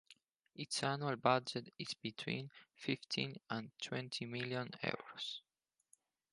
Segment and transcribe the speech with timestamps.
[0.55, 5.41] Its annual budget is between fifteen and twenty million euros.